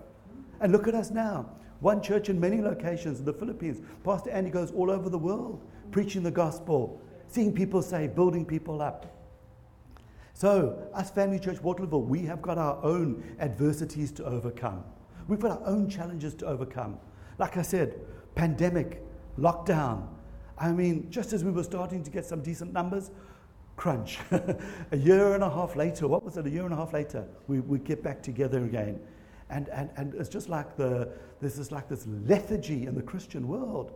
[0.59, 1.57] And look at us now.
[1.79, 3.81] One church in many locations in the Philippines.
[4.03, 5.61] Pastor Andy goes all over the world
[5.91, 9.13] preaching the gospel, seeing people saved, building people up.
[10.33, 14.83] So, us Family Church Waterville, we have got our own adversities to overcome.
[15.27, 16.99] We've got our own challenges to overcome.
[17.37, 17.99] Like I said,
[18.35, 19.03] pandemic,
[19.39, 20.07] lockdown.
[20.57, 23.11] I mean, just as we were starting to get some decent numbers,
[23.75, 24.19] crunch.
[24.31, 27.27] a year and a half later, what was it, a year and a half later,
[27.47, 28.99] we, we get back together again.
[29.49, 31.10] And, and, and it's just like the,
[31.41, 33.91] this, like this lethargy in the Christian world.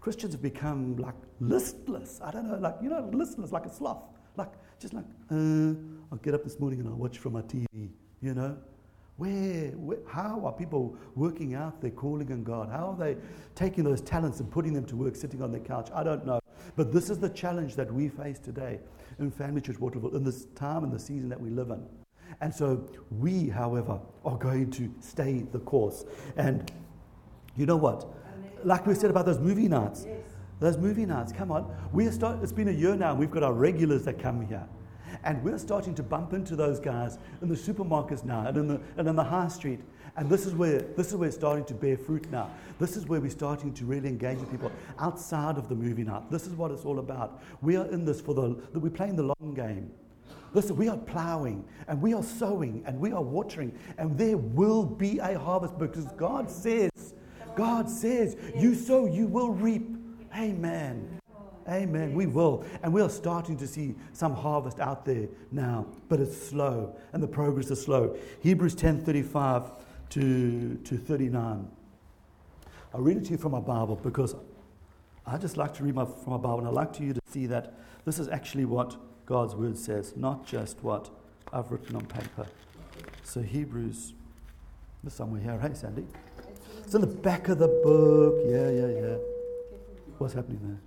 [0.00, 2.20] Christians have become like listless.
[2.22, 4.02] I don't know, like, you know, listless, like a sloth.
[4.36, 5.74] Like, just like, uh,
[6.10, 7.66] I'll get up this morning and I'll watch from my TV,
[8.20, 8.56] you know?
[9.16, 12.70] Where, where, how are people working out their calling in God?
[12.70, 13.16] How are they
[13.54, 15.90] taking those talents and putting them to work sitting on their couch?
[15.94, 16.40] I don't know.
[16.76, 18.80] But this is the challenge that we face today
[19.18, 21.86] in Family Church Waterville, in this time and the season that we live in.
[22.40, 26.04] And so we, however, are going to stay the course.
[26.36, 26.70] And
[27.56, 28.06] you know what?
[28.64, 30.06] Like we said about those movie nights,
[30.60, 31.74] those movie nights, come on.
[31.92, 34.46] We are start, it's been a year now, and we've got our regulars that come
[34.46, 34.66] here.
[35.24, 38.80] And we're starting to bump into those guys in the supermarkets now and in the,
[38.96, 39.80] and in the high street.
[40.16, 42.50] And this is, where, this is where it's starting to bear fruit now.
[42.78, 46.30] This is where we're starting to really engage with people outside of the movie night.
[46.30, 47.42] This is what it's all about.
[47.62, 49.90] We are in this for the, we're playing the long game.
[50.54, 54.84] Listen, we are plowing and we are sowing and we are watering, and there will
[54.84, 57.14] be a harvest because God says,
[57.56, 59.96] God says, you sow, you will reap.
[60.36, 61.20] Amen.
[61.68, 62.14] Amen.
[62.14, 62.64] We will.
[62.82, 67.22] And we are starting to see some harvest out there now, but it's slow and
[67.22, 68.16] the progress is slow.
[68.40, 69.70] Hebrews 10 35
[70.10, 71.68] to, to 39.
[72.94, 74.34] I'll read it to you from my Bible because
[75.24, 77.20] I just like to read my, from my Bible and I like to you to
[77.30, 81.10] see that this is actually what God's word says, not just what
[81.52, 82.46] I've written on paper.
[83.22, 84.14] So, Hebrews,
[85.02, 86.06] there's somewhere here, hey, Sandy?
[86.84, 88.34] It's in the back of the book.
[88.46, 89.16] Yeah, yeah, yeah.
[90.18, 90.80] What's happening there?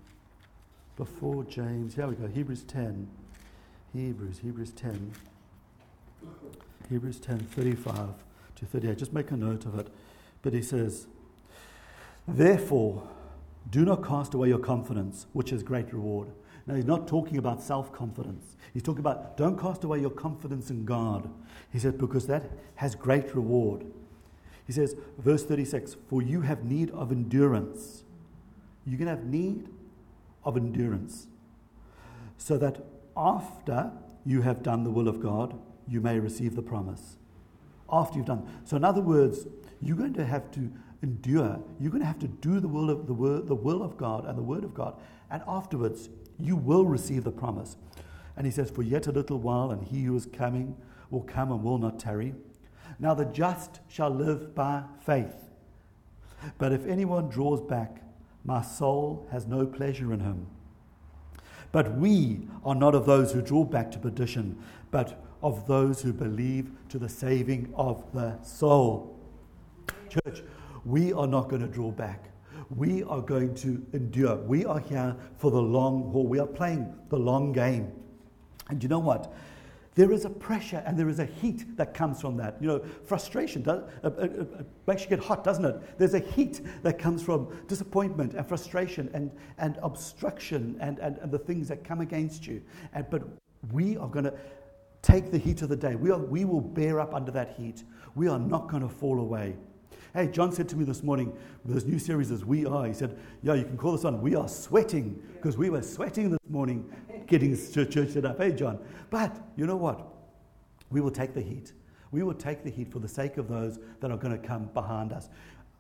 [0.98, 3.08] Before James, here we go, Hebrews 10.
[3.94, 5.14] Hebrews, Hebrews 10.
[6.90, 8.10] Hebrews 10, 35
[8.58, 8.98] to 38.
[8.98, 9.88] Just make a note of it.
[10.42, 11.08] But he says,
[12.28, 13.08] Therefore,
[13.70, 16.30] do not cast away your confidence, which is great reward.
[16.68, 18.56] Now, he's not talking about self confidence.
[18.74, 21.30] He's talking about don't cast away your confidence in God.
[21.72, 23.86] He says, because that has great reward.
[24.66, 28.04] He says, verse 36 For you have need of endurance.
[28.86, 29.70] You're going to have need
[30.44, 31.28] of endurance,
[32.38, 32.84] so that
[33.18, 33.92] after
[34.26, 37.18] you have done the will of God, you may receive the promise.
[37.92, 38.48] After you've done.
[38.64, 39.48] So, in other words,
[39.82, 40.72] you're going to have to
[41.04, 41.60] endure.
[41.80, 44.26] You're going to have to do the will of the word, the will of God
[44.26, 44.96] and the word of God,
[45.30, 47.78] and afterwards you will receive the promise.
[48.38, 50.76] And he says, For yet a little while, and he who is coming
[51.10, 52.34] will come and will not tarry.
[53.00, 55.36] Now the just shall live by faith.
[56.58, 58.02] But if anyone draws back,
[58.44, 60.48] my soul has no pleasure in him.
[61.72, 64.58] But we are not of those who draw back to perdition,
[64.92, 69.20] but of those who believe to the saving of the soul.
[70.10, 70.42] Church,
[70.86, 72.30] we are not going to draw back.
[72.70, 74.36] We are going to endure.
[74.38, 76.28] We are here for the long haul.
[76.28, 77.92] We are playing the long game.
[78.70, 79.34] And you know what?
[79.96, 82.58] There is a pressure and there is a heat that comes from that.
[82.60, 85.98] You know, frustration does, uh, uh, uh, makes you get hot, doesn't it?
[85.98, 91.32] There's a heat that comes from disappointment and frustration and, and obstruction and, and, and
[91.32, 92.62] the things that come against you.
[92.94, 93.24] And, but
[93.72, 94.34] we are going to
[95.02, 95.96] take the heat of the day.
[95.96, 97.84] We, are, we will bear up under that heat.
[98.16, 99.56] We are not going to fall away.
[100.16, 102.86] Hey, John said to me this morning, this new series is We Are.
[102.86, 106.30] He said, Yeah, you can call this on We Are Sweating, because we were sweating
[106.30, 106.90] this morning
[107.28, 108.38] getting church set up.
[108.38, 108.80] Hey, John.
[109.10, 110.08] But you know what?
[110.90, 111.74] We will take the heat.
[112.12, 114.70] We will take the heat for the sake of those that are going to come
[114.74, 115.28] behind us.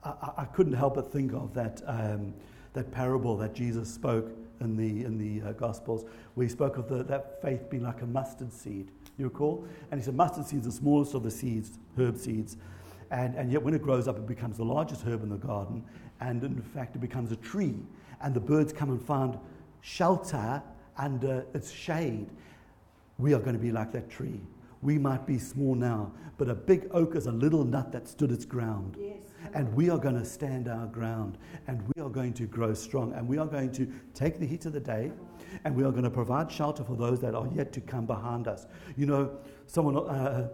[0.04, 2.34] I, I couldn't help but think of that, um,
[2.74, 6.04] that parable that Jesus spoke in the, in the uh, Gospels,
[6.38, 8.92] he spoke of the, that faith being like a mustard seed.
[9.18, 9.66] You recall?
[9.92, 12.58] And he said, Mustard seeds the smallest of the seeds, herb seeds.
[13.12, 15.84] And, and yet, when it grows up, it becomes the largest herb in the garden.
[16.20, 17.76] And in fact, it becomes a tree.
[18.22, 19.38] And the birds come and find
[19.82, 20.62] shelter
[20.98, 22.30] under its shade.
[23.18, 24.42] We are going to be like that tree.
[24.82, 28.32] We might be small now, but a big oak is a little nut that stood
[28.32, 28.98] its ground.
[29.00, 29.18] Yes.
[29.54, 31.38] And we are going to stand our ground
[31.68, 34.66] and we are going to grow strong and we are going to take the heat
[34.66, 35.12] of the day
[35.64, 38.48] and we are going to provide shelter for those that are yet to come behind
[38.48, 38.68] us.
[38.98, 40.50] You know, someone, uh,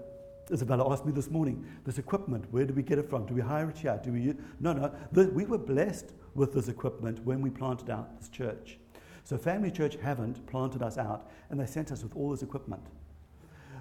[0.52, 3.26] Isabella asked me this morning, this equipment, where do we get it from?
[3.26, 4.00] Do we hire it here?
[4.04, 4.34] Do we?
[4.60, 4.94] No, no.
[5.12, 8.78] The, we were blessed with this equipment when we planted out this church.
[9.24, 12.82] So Family Church haven't planted us out, and they sent us with all this equipment.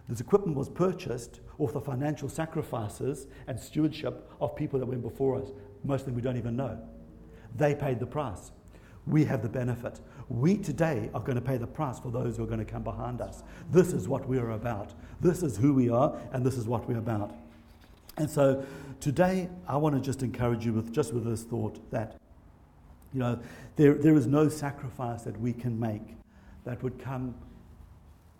[0.09, 5.41] This equipment was purchased off the financial sacrifices and stewardship of people that went before
[5.41, 5.51] us.
[5.85, 6.79] Most of them we don't even know.
[7.57, 8.51] They paid the price.
[9.07, 10.01] We have the benefit.
[10.31, 12.85] We today are going to pay the price for those who are going to come
[12.85, 13.43] behind us.
[13.73, 14.93] This is what we are about.
[15.21, 17.35] This is who we are, and this is what we're about.
[18.17, 18.65] And so
[19.01, 22.17] today, I want to just encourage you with just with this thought that,
[23.13, 23.41] you know,
[23.75, 26.15] there, there is no sacrifice that we can make
[26.65, 27.35] that would come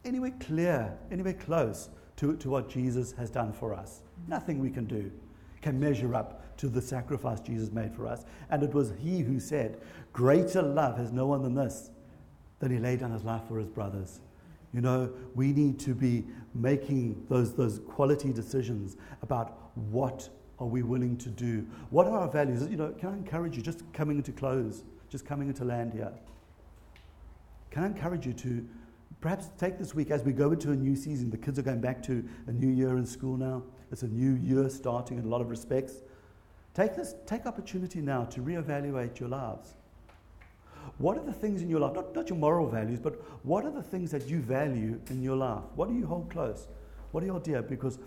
[0.05, 4.03] anywhere clear, anywhere close to, to what Jesus has done for us.
[4.29, 5.11] Nothing we can do
[5.63, 8.25] can measure up to the sacrifice Jesus made for us.
[8.51, 9.81] And it was He who said,
[10.13, 11.91] Greater love has no one than this,
[12.59, 14.21] that He laid down His life for His brothers.
[14.73, 20.83] You know, we need to be making those, those quality decisions about what are we
[20.83, 21.67] willing to do?
[21.89, 22.67] What are our values?
[22.71, 26.13] You know, can I encourage you, just coming into close, just coming into land here,
[27.71, 28.67] can I encourage you to
[29.21, 31.31] perhaps take this week as we go into a new season?
[31.31, 33.63] The kids are going back to a new year in school now.
[33.91, 36.03] It's a new year starting in a lot of respects.
[36.75, 39.75] Take, this, take opportunity now to reevaluate your lives.
[40.99, 43.71] What are the things in your life, not, not your moral values, but what are
[43.71, 45.65] the things that you value in your life?
[45.75, 46.69] What do you hold close?
[47.13, 47.63] What do you dear?
[47.63, 47.99] Because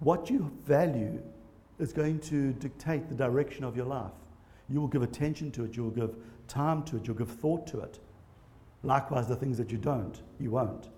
[0.00, 1.20] what you value
[1.78, 4.12] is going to dictate the direction of your life.
[4.68, 6.14] You will give attention to it, you will give
[6.48, 7.98] time to it, you'll give thought to it.
[8.82, 10.88] Likewise, the things that you don't, you won't.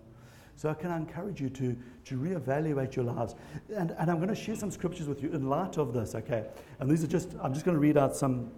[0.59, 3.37] So, can I encourage you to, to reevaluate your lives?
[3.73, 6.47] And, and I'm going to share some scriptures with you in light of this, okay?
[6.81, 8.51] And these are just, I'm just going to read out some,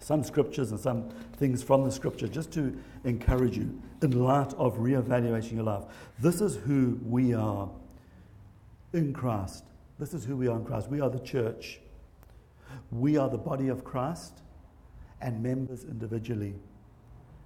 [0.00, 4.78] some scriptures and some things from the scripture just to encourage you in light of
[4.78, 5.84] reevaluating your life.
[6.18, 7.70] This is who we are
[8.92, 9.62] in Christ.
[10.00, 10.88] This is who we are in Christ.
[10.88, 11.78] We are the church.
[12.90, 14.42] We are the body of Christ
[15.20, 16.56] and members individually.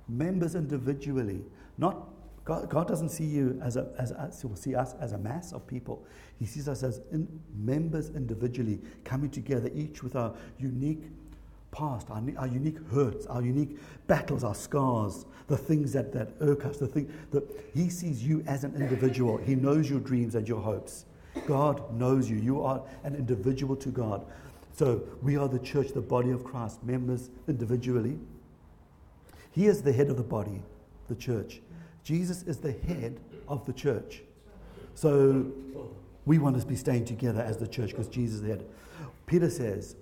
[0.08, 1.42] Members individually,
[1.76, 2.07] not
[2.48, 5.52] God, God doesn't see you as a, as a, will see us as a mass
[5.52, 6.06] of people.
[6.38, 11.02] He sees us as in, members individually, coming together, each with our unique
[11.72, 16.64] past, our, our, unique hurts, our unique battles, our scars, the things that, that irk
[16.64, 19.36] us, the thing that He sees you as an individual.
[19.36, 21.04] He knows your dreams and your hopes.
[21.46, 22.38] God knows you.
[22.38, 24.24] You are an individual to God.
[24.72, 28.18] So we are the church, the body of Christ, members individually.
[29.50, 30.62] He is the head of the body,
[31.08, 31.60] the church.
[32.08, 34.22] Jesus is the head of the church.
[34.94, 35.52] So
[36.24, 38.64] we want to be staying together as the church because Jesus is the head.
[39.26, 39.94] Peter says,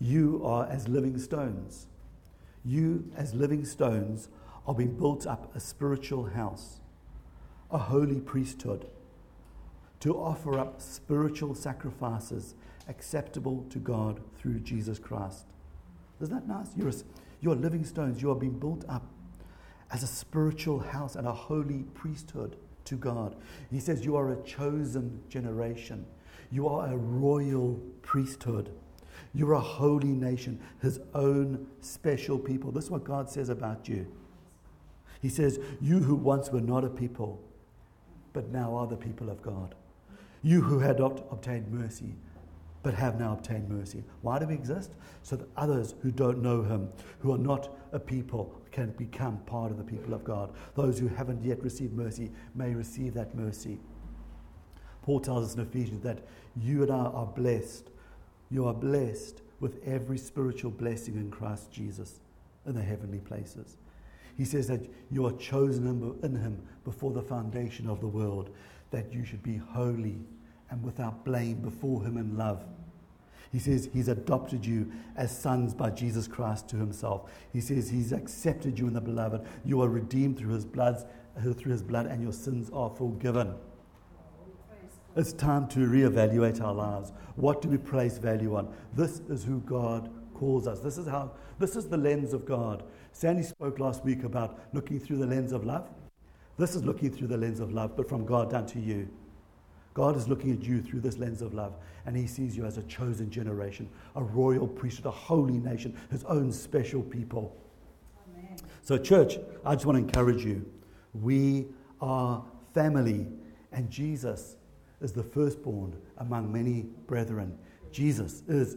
[0.00, 1.86] You are as living stones.
[2.64, 4.28] You, as living stones,
[4.66, 6.80] are being built up a spiritual house,
[7.70, 8.88] a holy priesthood,
[10.00, 12.56] to offer up spiritual sacrifices
[12.88, 15.44] acceptable to God through Jesus Christ.
[16.20, 16.70] Isn't that nice?
[16.76, 16.90] You're,
[17.40, 18.20] you're living stones.
[18.20, 19.06] You are being built up
[19.92, 23.36] as a spiritual house and a holy priesthood to God.
[23.70, 26.06] He says, You are a chosen generation.
[26.50, 28.70] You are a royal priesthood.
[29.32, 32.72] You're a holy nation, his own special people.
[32.72, 34.06] This is what God says about you.
[35.20, 37.40] He says, You who once were not a people,
[38.32, 39.74] but now are the people of God.
[40.42, 42.14] You who had not obtained mercy,
[42.82, 44.02] but have now obtained mercy.
[44.22, 44.92] Why do we exist?
[45.22, 46.88] So that others who don't know him,
[47.18, 50.52] who are not a people, can become part of the people of God.
[50.74, 53.78] Those who haven't yet received mercy may receive that mercy.
[55.02, 56.20] Paul tells us in Ephesians that
[56.56, 57.90] you and I are blessed.
[58.50, 62.20] You are blessed with every spiritual blessing in Christ Jesus
[62.66, 63.76] in the heavenly places.
[64.36, 65.86] He says that you are chosen
[66.22, 68.50] in Him before the foundation of the world,
[68.90, 70.18] that you should be holy
[70.70, 72.64] and without blame before Him in love.
[73.52, 77.30] He says He's adopted you as sons by Jesus Christ to Himself.
[77.52, 79.46] He says He's accepted you in the beloved.
[79.64, 81.04] You are redeemed through His blood,
[81.36, 83.54] uh, through His blood, and your sins are forgiven.
[85.16, 87.12] It's time to reevaluate our lives.
[87.34, 88.72] What do we place value on?
[88.94, 90.78] This is who God calls us.
[90.80, 92.84] This is how this is the lens of God.
[93.12, 95.88] Sandy spoke last week about looking through the lens of love.
[96.56, 99.08] This is looking through the lens of love, but from God down to you.
[99.94, 101.74] God is looking at you through this lens of love,
[102.06, 106.24] and He sees you as a chosen generation, a royal priesthood, a holy nation, His
[106.24, 107.56] own special people.
[108.28, 108.56] Amen.
[108.82, 110.64] So, church, I just want to encourage you.
[111.12, 111.66] We
[112.00, 113.26] are family,
[113.72, 114.56] and Jesus
[115.00, 117.58] is the firstborn among many brethren.
[117.90, 118.76] Jesus is,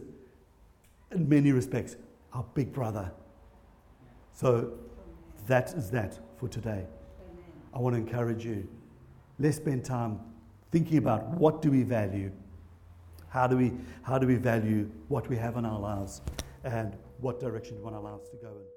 [1.12, 1.96] in many respects,
[2.32, 3.12] our big brother.
[4.32, 4.72] So
[5.46, 6.70] that is that for today.
[6.70, 6.88] Amen.
[7.72, 8.66] I want to encourage you.
[9.38, 10.18] Let's spend time
[10.74, 12.32] thinking about what do we value?
[13.28, 13.70] How do we,
[14.02, 16.20] how do we value what we have in our lives?
[16.64, 18.73] And what direction do we want our lives to go in?